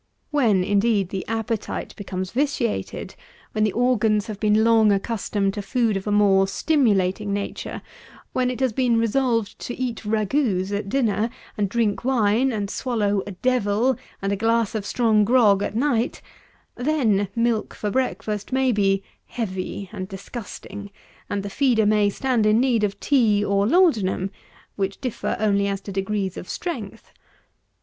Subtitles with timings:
[0.31, 3.13] When, indeed, the appetite becomes vitiated:
[3.51, 7.83] when the organs have been long accustomed to food of a more stimulating nature;
[8.33, 12.73] when it has been resolved to eat ragouts at dinner, and drink wine, and to
[12.73, 16.23] swallow "a devil," and a glass of strong grog at night;
[16.73, 20.89] then milk for breakfast may be "heavy" and disgusting,
[21.29, 24.31] and the feeder may stand in need of tea or laudanum,
[24.77, 27.11] which differ only as to degrees of strength.